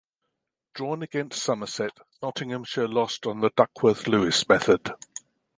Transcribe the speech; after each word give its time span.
Drawn 0.73 1.03
against 1.03 1.43
Somerset, 1.43 1.91
Notts 2.23 2.73
lost 2.75 3.27
on 3.27 3.41
the 3.41 3.51
Duckworth 3.55 4.07
Lewis 4.07 4.49
method. 4.49 4.89